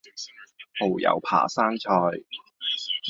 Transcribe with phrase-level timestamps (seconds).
[0.79, 1.91] 蠔油扒生菜